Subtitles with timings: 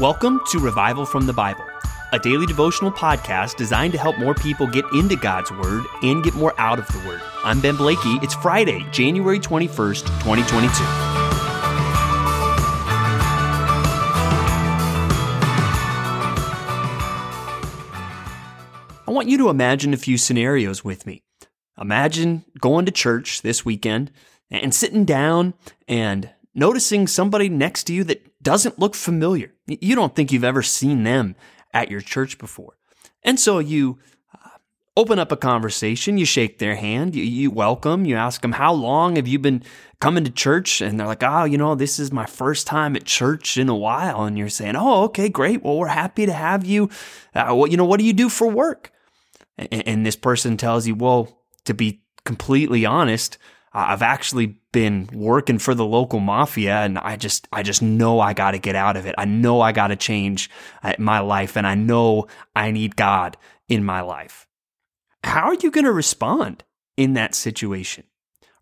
[0.00, 1.64] Welcome to Revival from the Bible,
[2.10, 6.34] a daily devotional podcast designed to help more people get into God's Word and get
[6.34, 7.22] more out of the Word.
[7.44, 8.18] I'm Ben Blakey.
[8.20, 10.84] It's Friday, January 21st, 2022.
[19.06, 21.22] I want you to imagine a few scenarios with me.
[21.80, 24.10] Imagine going to church this weekend
[24.50, 25.54] and sitting down
[25.86, 29.52] and noticing somebody next to you that doesn't look familiar.
[29.66, 31.34] You don't think you've ever seen them
[31.72, 32.76] at your church before.
[33.22, 33.98] And so you
[34.32, 34.50] uh,
[34.96, 38.72] open up a conversation, you shake their hand, you, you, welcome, you ask them, How
[38.72, 39.62] long have you been
[40.00, 40.80] coming to church?
[40.80, 43.76] And they're like, Oh, you know, this is my first time at church in a
[43.76, 44.22] while.
[44.24, 45.62] And you're saying, Oh, okay, great.
[45.62, 46.90] Well, we're happy to have you.
[47.34, 48.92] Uh, well, you know, what do you do for work?
[49.56, 53.38] And, and this person tells you, Well, to be completely honest,
[53.74, 58.32] I've actually been working for the local mafia and I just I just know I
[58.32, 59.16] got to get out of it.
[59.18, 60.48] I know I got to change
[60.82, 63.36] uh, my life and I know I need God
[63.68, 64.46] in my life.
[65.24, 66.62] How are you going to respond
[66.96, 68.04] in that situation?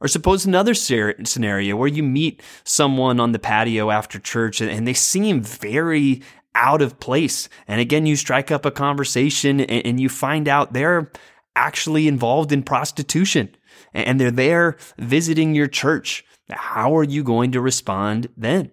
[0.01, 4.95] Or suppose another scenario where you meet someone on the patio after church and they
[4.95, 6.23] seem very
[6.55, 7.49] out of place.
[7.69, 11.13] And again, you strike up a conversation and you find out they're
[11.55, 13.55] actually involved in prostitution
[13.95, 16.25] and they're there visiting your church.
[16.51, 18.71] How are you going to respond then?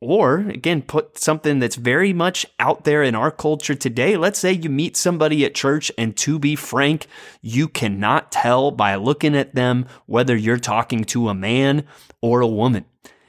[0.00, 4.16] Or again, put something that's very much out there in our culture today.
[4.16, 7.06] Let's say you meet somebody at church, and to be frank,
[7.40, 11.84] you cannot tell by looking at them whether you're talking to a man
[12.20, 12.84] or a woman.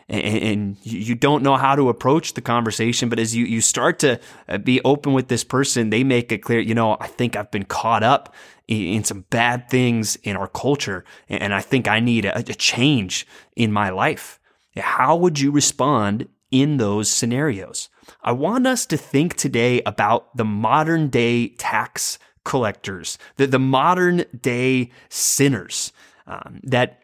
[0.10, 4.20] And you don't know how to approach the conversation, but as you, you start to
[4.50, 7.52] uh, be open with this person, they make it clear, you know, I think I've
[7.52, 8.34] been caught up
[8.68, 13.28] in some bad things in our culture, and I think I need a, a change
[13.56, 14.40] in my life.
[14.78, 17.90] How would you respond in those scenarios?
[18.22, 24.26] I want us to think today about the modern day tax collectors, the, the modern
[24.40, 25.92] day sinners
[26.28, 27.03] um, that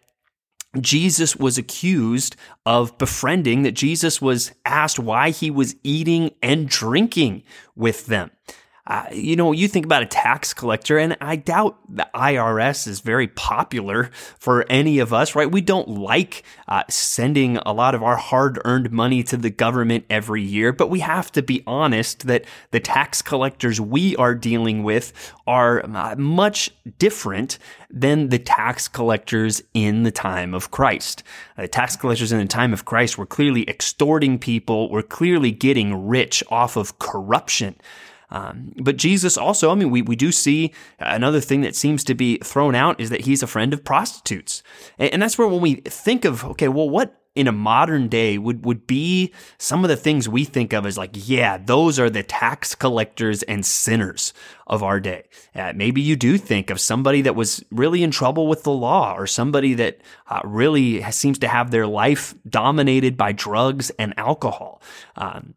[0.79, 2.35] Jesus was accused
[2.65, 7.43] of befriending, that Jesus was asked why he was eating and drinking
[7.75, 8.31] with them.
[8.87, 13.01] Uh, you know, you think about a tax collector, and I doubt the IRS is
[13.01, 14.09] very popular
[14.39, 15.49] for any of us, right?
[15.49, 20.05] We don't like uh, sending a lot of our hard earned money to the government
[20.09, 24.83] every year, but we have to be honest that the tax collectors we are dealing
[24.83, 25.13] with
[25.45, 31.23] are uh, much different than the tax collectors in the time of Christ.
[31.57, 36.07] The tax collectors in the time of Christ were clearly extorting people, were clearly getting
[36.07, 37.75] rich off of corruption.
[38.31, 42.13] Um, but Jesus also, I mean, we, we do see another thing that seems to
[42.13, 44.63] be thrown out is that he's a friend of prostitutes.
[44.97, 48.37] And, and that's where when we think of, okay, well, what in a modern day
[48.37, 52.09] would, would be some of the things we think of as like, yeah, those are
[52.09, 54.33] the tax collectors and sinners
[54.67, 55.23] of our day.
[55.55, 59.15] Uh, maybe you do think of somebody that was really in trouble with the law
[59.15, 64.81] or somebody that uh, really seems to have their life dominated by drugs and alcohol.
[65.15, 65.53] Um,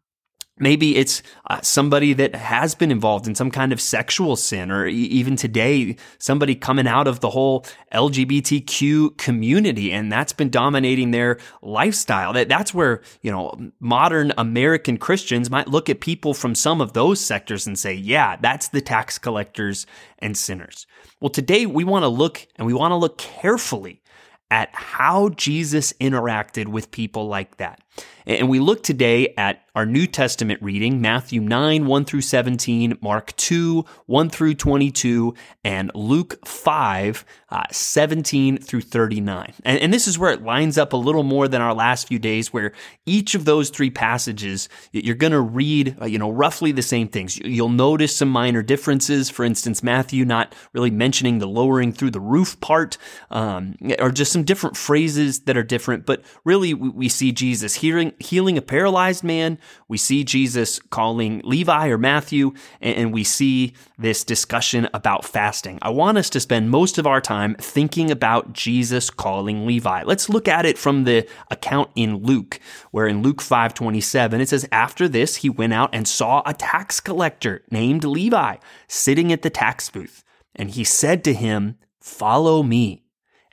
[0.59, 4.85] Maybe it's uh, somebody that has been involved in some kind of sexual sin, or
[4.85, 11.09] e- even today, somebody coming out of the whole LGBTQ community, and that's been dominating
[11.09, 12.33] their lifestyle.
[12.33, 16.93] That that's where you know modern American Christians might look at people from some of
[16.93, 19.87] those sectors and say, "Yeah, that's the tax collectors
[20.19, 20.85] and sinners."
[21.19, 24.03] Well, today we want to look and we want to look carefully
[24.51, 27.79] at how Jesus interacted with people like that.
[28.27, 33.35] And we look today at our New Testament reading, Matthew 9, 1 through 17, Mark
[33.37, 39.53] 2, 1 through 22, and Luke 5, uh, 17 through 39.
[39.63, 42.19] And, and, this is where it lines up a little more than our last few
[42.19, 42.71] days, where
[43.07, 47.07] each of those three passages, you're going to read, uh, you know, roughly the same
[47.07, 47.39] things.
[47.39, 49.31] You'll notice some minor differences.
[49.31, 52.97] For instance, Matthew not really mentioning the lowering through the roof part,
[53.31, 56.05] um, or just some different phrases that are different.
[56.05, 59.57] But really, we, we see Jesus hearing healing a paralyzed man.
[59.87, 65.79] We see Jesus calling Levi or Matthew, and we see this discussion about fasting.
[65.81, 70.03] I want us to spend most of our time thinking about Jesus calling Levi.
[70.03, 72.59] Let's look at it from the account in Luke,
[72.91, 76.99] where in Luke 5:27 it says after this he went out and saw a tax
[76.99, 78.57] collector named Levi
[78.87, 80.23] sitting at the tax booth,
[80.55, 83.03] and he said to him, "Follow me."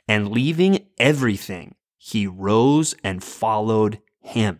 [0.07, 4.59] And leaving everything, he rose and followed him.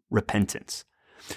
[0.11, 0.85] repentance.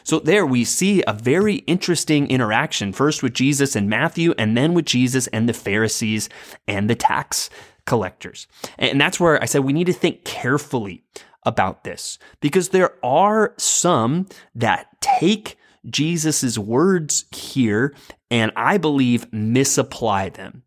[0.02, 4.74] So there we see a very interesting interaction, first with Jesus and Matthew, and then
[4.74, 6.28] with Jesus and the Pharisees
[6.66, 7.48] and the tax
[7.86, 8.46] collectors.
[8.78, 11.04] And that's where I said we need to think carefully
[11.44, 17.94] about this because there are some that take Jesus's words here
[18.30, 20.62] and I believe misapply them.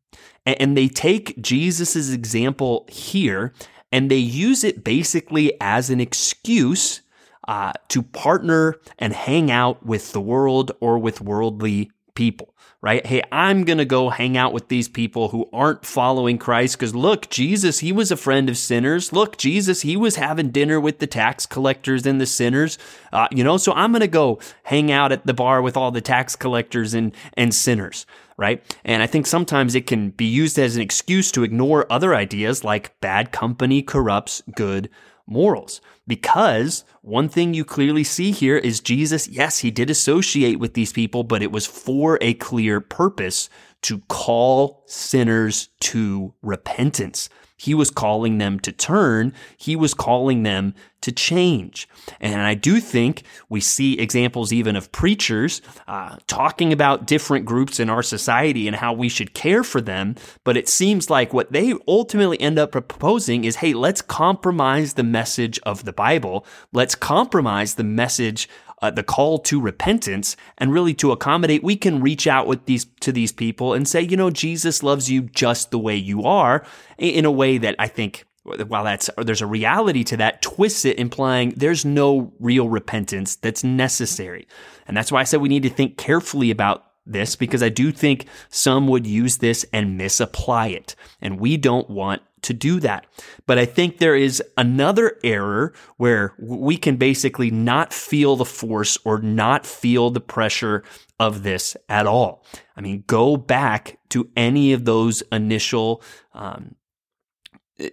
[0.46, 3.54] And they take Jesus's example here
[3.92, 7.02] and they use it basically as an excuse
[7.48, 13.06] uh, to partner and hang out with the world or with worldly people, right?
[13.06, 16.96] Hey, I'm going to go hang out with these people who aren't following Christ because
[16.96, 19.14] look, Jesus, he was a friend of sinners.
[19.14, 22.78] Look, Jesus, he was having dinner with the tax collectors and the sinners,
[23.14, 25.92] uh, you know, so I'm going to go hang out at the bar with all
[25.92, 28.06] the tax collectors and, and sinners
[28.40, 28.64] right?
[28.86, 32.64] And I think sometimes it can be used as an excuse to ignore other ideas
[32.64, 34.90] like bad company corrupts good
[35.28, 35.82] morals.
[36.08, 40.94] Because one thing you clearly see here is Jesus, yes, he did associate with these
[40.94, 43.50] people, but it was for a clear purpose
[43.84, 47.30] to call sinners to repentance.
[47.58, 49.34] He was calling them to turn.
[49.58, 51.88] He was calling them to change.
[52.20, 57.80] And I do think we see examples even of preachers uh, talking about different groups
[57.80, 60.16] in our society and how we should care for them.
[60.44, 65.04] But it seems like what they ultimately end up proposing is, hey, let's compromise the
[65.04, 66.46] message of the Bible.
[66.74, 68.50] Let's compromise the message
[68.82, 72.86] uh, the call to repentance and really to accommodate we can reach out with these
[73.00, 76.66] to these people and say you know jesus loves you just the way you are
[76.98, 80.98] in a way that i think while that's there's a reality to that twists it
[80.98, 84.48] implying there's no real repentance that's necessary
[84.88, 87.92] and that's why i said we need to think carefully about this because I do
[87.92, 90.96] think some would use this and misapply it.
[91.22, 93.06] And we don't want to do that.
[93.46, 98.98] But I think there is another error where we can basically not feel the force
[99.04, 100.84] or not feel the pressure
[101.20, 102.46] of this at all.
[102.78, 106.02] I mean, go back to any of those initial
[106.34, 106.76] um,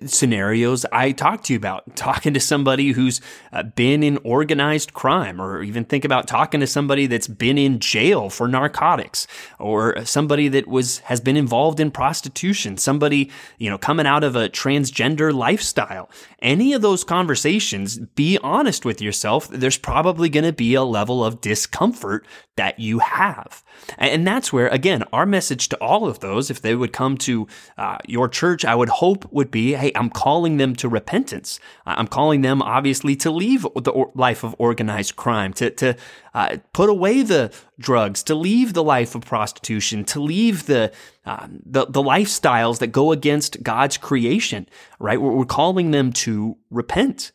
[0.07, 3.21] scenarios I talked to you about, talking to somebody who's
[3.53, 7.79] uh, been in organized crime, or even think about talking to somebody that's been in
[7.81, 9.27] jail for narcotics,
[9.59, 14.37] or somebody that was has been involved in prostitution, somebody you know coming out of
[14.37, 16.09] a transgender lifestyle.
[16.41, 19.49] Any of those conversations, be honest with yourself.
[19.49, 22.27] There's probably going to be a level of discomfort
[22.57, 23.64] that you have,
[23.99, 27.47] and that's where again our message to all of those, if they would come to
[27.79, 31.61] uh, your church, I would hope would be hey, I'm calling them to repentance.
[31.87, 35.97] I'm calling them, obviously, to leave the life of organized crime, to, to
[36.33, 40.93] uh, put away the drugs, to leave the life of prostitution, to leave the,
[41.27, 44.69] uh, the, the lifestyles that go against God's creation,
[44.99, 45.21] right?
[45.21, 47.33] We're, we're calling them to repent.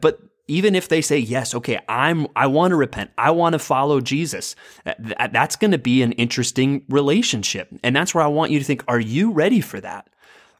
[0.00, 3.58] But even if they say yes okay i'm i want to repent i want to
[3.58, 4.54] follow jesus
[4.84, 8.58] uh, uh, that's going to be an interesting relationship and that's where i want you
[8.58, 10.08] to think are you ready for that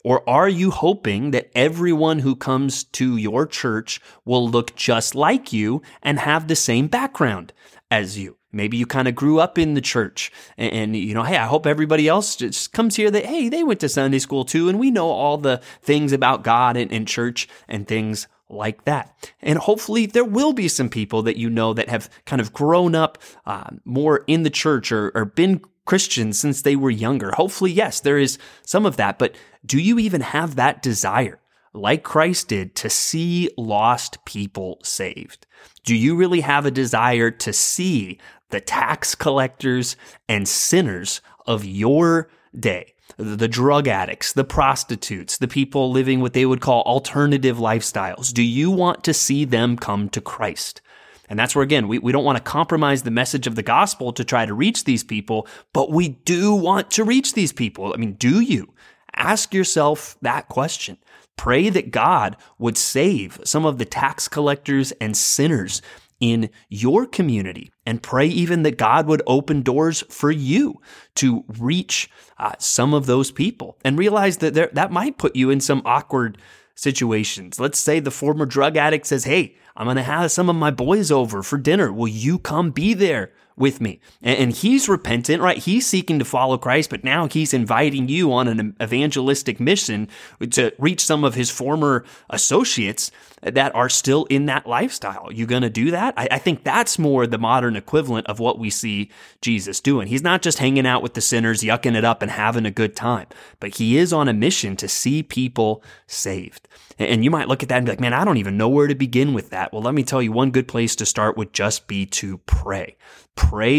[0.07, 5.53] or are you hoping that everyone who comes to your church will look just like
[5.53, 7.53] you and have the same background
[7.91, 8.37] as you?
[8.53, 11.47] Maybe you kind of grew up in the church and, and, you know, hey, I
[11.47, 14.69] hope everybody else just comes here that, hey, they went to Sunday school too.
[14.69, 19.33] And we know all the things about God and, and church and things like that.
[19.41, 22.95] And hopefully there will be some people that you know that have kind of grown
[22.95, 27.31] up uh, more in the church or, or been Christians since they were younger.
[27.33, 29.35] Hopefully, yes, there is some of that, but
[29.65, 31.41] do you even have that desire,
[31.73, 35.47] like Christ did, to see lost people saved?
[35.85, 38.19] Do you really have a desire to see
[38.51, 39.97] the tax collectors
[40.29, 42.95] and sinners of your day?
[43.17, 48.33] The drug addicts, the prostitutes, the people living what they would call alternative lifestyles.
[48.33, 50.83] Do you want to see them come to Christ?
[51.29, 54.13] And that's where, again, we, we don't want to compromise the message of the gospel
[54.13, 57.93] to try to reach these people, but we do want to reach these people.
[57.93, 58.73] I mean, do you?
[59.15, 60.99] Ask yourself that question.
[61.37, 65.83] Pray that God would save some of the tax collectors and sinners
[66.21, 70.81] in your community and pray even that God would open doors for you
[71.17, 75.51] to reach uh, some of those people and realize that there, that might put you
[75.51, 76.39] in some awkward
[76.75, 77.59] situations.
[77.59, 80.71] Let's say the former drug addict says, Hey, I'm going to have some of my
[80.71, 81.93] boys over for dinner.
[81.93, 84.01] Will you come be there with me.
[84.23, 85.57] And he's repentant, right?
[85.57, 90.09] He's seeking to follow Christ, but now he's inviting you on an evangelistic mission
[90.51, 93.11] to reach some of his former associates
[93.43, 95.33] that are still in that lifestyle.
[95.33, 96.15] You going to do that?
[96.17, 99.11] I, think that's more the modern equivalent of what we see
[99.41, 100.09] Jesus doing.
[100.09, 102.97] He's not just hanging out with the sinners, yucking it up and having a good
[102.97, 103.27] time,
[103.61, 106.69] but he is on a mission to see people saved.
[106.99, 108.87] And you might look at that and be like, man, I don't even know where
[108.87, 109.73] to begin with that.
[109.73, 112.39] Well, let me tell you, one good place to start would just be to.
[112.67, 112.97] Pray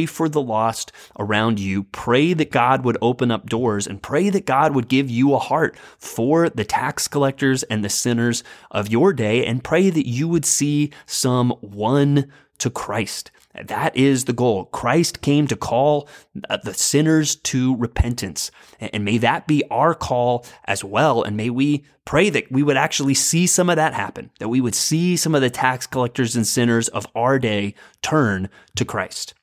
[0.06, 1.84] for the lost around you.
[1.84, 5.40] Pray that God would open up doors and pray that God would give you a
[5.40, 10.28] heart for the tax collectors and the sinners of your day and pray that you
[10.28, 13.30] would see some one to Christ.
[13.66, 14.66] That is the goal.
[14.66, 16.08] Christ came to call
[16.50, 18.52] uh, the sinners to repentance.
[18.80, 21.24] And may that be our call as well.
[21.24, 24.62] And may we pray that we would actually see some of that happen, that we
[24.62, 29.34] would see some of the tax collectors and sinners of our day turn to Christ.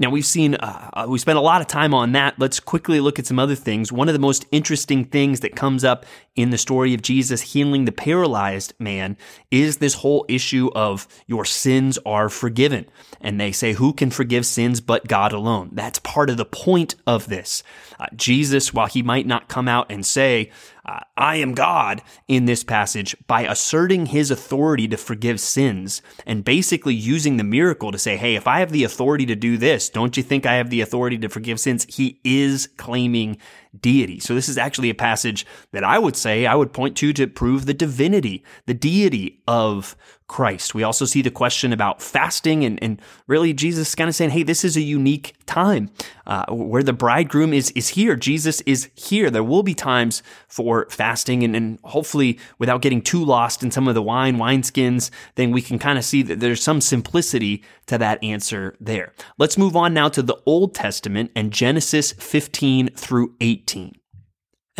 [0.00, 2.38] Now we've seen uh, uh, we spent a lot of time on that.
[2.38, 3.92] Let's quickly look at some other things.
[3.92, 7.84] One of the most interesting things that comes up in the story of Jesus healing
[7.84, 9.18] the paralyzed man
[9.50, 12.86] is this whole issue of your sins are forgiven.
[13.20, 15.68] And they say, who can forgive sins but God alone?
[15.72, 17.62] That's part of the point of this.
[17.98, 20.50] Uh, Jesus, while he might not come out and say,
[20.90, 26.44] uh, I am God in this passage by asserting his authority to forgive sins and
[26.44, 29.88] basically using the miracle to say, Hey, if I have the authority to do this,
[29.88, 31.86] don't you think I have the authority to forgive sins?
[31.88, 33.36] He is claiming
[33.78, 34.18] deity.
[34.18, 37.28] So this is actually a passage that I would say I would point to to
[37.28, 39.96] prove the divinity, the deity of
[40.30, 40.76] Christ.
[40.76, 44.44] We also see the question about fasting and, and really Jesus kind of saying, hey,
[44.44, 45.90] this is a unique time
[46.24, 48.14] uh, where the bridegroom is, is here.
[48.14, 49.28] Jesus is here.
[49.28, 53.88] There will be times for fasting and, and hopefully without getting too lost in some
[53.88, 57.98] of the wine, wineskins, then we can kind of see that there's some simplicity to
[57.98, 59.12] that answer there.
[59.36, 63.99] Let's move on now to the Old Testament and Genesis 15 through 18.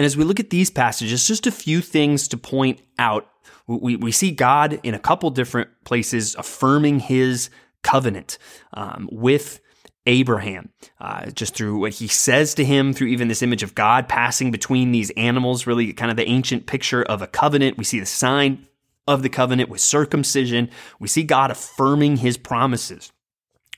[0.00, 3.28] And as we look at these passages, just a few things to point out
[3.66, 7.50] we, we see God in a couple different places affirming his
[7.83, 8.38] covenant
[8.73, 9.61] um, with
[10.07, 10.71] Abraham,
[11.02, 14.50] uh, just through what he says to him, through even this image of God passing
[14.50, 17.76] between these animals, really kind of the ancient picture of a covenant.
[17.76, 18.66] We see the sign
[19.07, 20.71] of the covenant with circumcision.
[20.99, 23.12] We see God affirming his promises.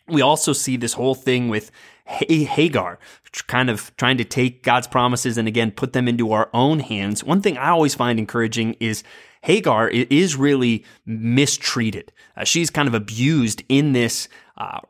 [0.06, 1.72] We also see this whole thing with
[2.12, 2.98] Hagar,
[3.46, 7.24] kind of trying to take God's promises and again put them into our own hands.
[7.24, 9.02] One thing I always find encouraging is
[9.42, 12.12] Hagar is really mistreated.
[12.36, 14.28] Uh, she's kind of abused in this.
[14.56, 14.80] Uh,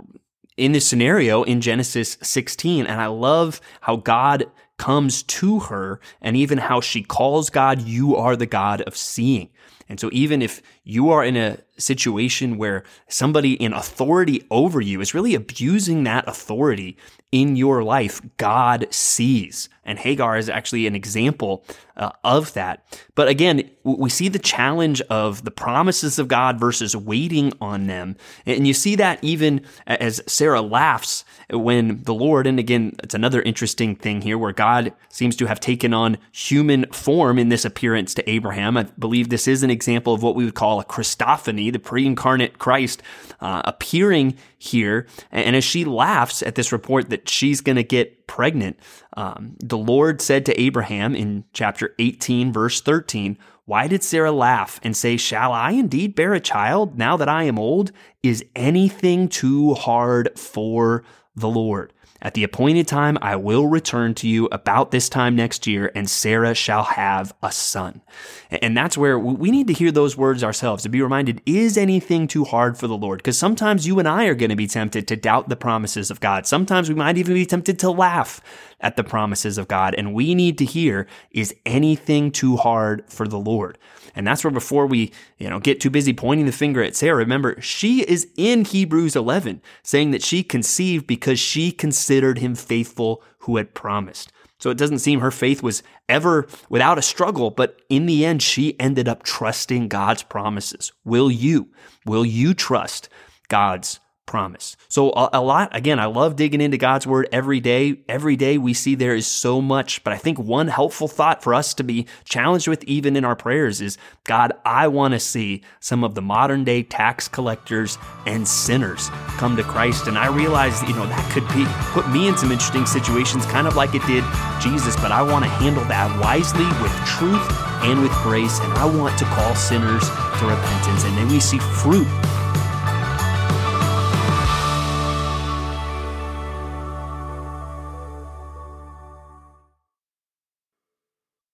[0.59, 4.45] in this scenario in Genesis 16, and I love how God
[4.77, 9.49] comes to her and even how she calls God, you are the God of seeing.
[9.89, 15.01] And so, even if you are in a situation where somebody in authority over you
[15.01, 16.97] is really abusing that authority
[17.33, 19.71] in your life, God sees.
[19.85, 21.65] And Hagar is actually an example
[21.97, 22.85] uh, of that.
[23.15, 28.17] But again, we see the challenge of the promises of God versus waiting on them.
[28.47, 33.43] And you see that even as Sarah laughs when the Lord, and again, it's another
[33.43, 38.15] interesting thing here where God seems to have taken on human form in this appearance
[38.15, 38.77] to Abraham.
[38.77, 42.07] I believe this is an example of what we would call a Christophany, the pre
[42.07, 43.03] incarnate Christ
[43.41, 45.07] uh, appearing here.
[45.31, 48.79] And as she laughs at this report that she's going to get pregnant,
[49.17, 54.81] um, the Lord said to Abraham in chapter 18, verse 13, Why did Sarah laugh
[54.83, 57.93] and say, Shall I indeed bear a child now that I am old?
[58.23, 61.93] Is anything too hard for the Lord?
[62.23, 66.09] At the appointed time, I will return to you about this time next year, and
[66.09, 68.01] Sarah shall have a son.
[68.49, 72.29] And that's where we need to hear those words ourselves to be reminded is anything
[72.29, 73.19] too hard for the Lord?
[73.19, 76.21] Because sometimes you and I are going to be tempted to doubt the promises of
[76.21, 76.47] God.
[76.47, 78.41] Sometimes we might even be tempted to laugh
[78.81, 79.95] at the promises of God.
[79.97, 83.79] And we need to hear is anything too hard for the Lord?
[84.15, 87.17] And that's where before we, you know, get too busy pointing the finger at Sarah,
[87.17, 93.23] remember, she is in Hebrews 11 saying that she conceived because she considered him faithful
[93.41, 94.33] who had promised.
[94.59, 98.43] So it doesn't seem her faith was ever without a struggle, but in the end,
[98.43, 100.93] she ended up trusting God's promises.
[101.05, 101.71] Will you?
[102.07, 103.09] Will you trust
[103.49, 104.77] God's promise.
[104.89, 108.01] So a, a, lot, again, I love digging into God's word every day.
[108.09, 111.55] Every day we see there is so much, but I think one helpful thought for
[111.55, 115.63] us to be challenged with even in our prayers is, God, I want to see
[115.81, 120.07] some of the modern day tax collectors and sinners come to Christ.
[120.07, 123.67] And I realize, you know, that could be put me in some interesting situations, kind
[123.67, 124.25] of like it did
[124.61, 127.45] Jesus, but I want to handle that wisely with truth
[127.83, 128.61] and with grace.
[128.61, 131.05] And I want to call sinners to repentance.
[131.05, 132.07] And then we see fruit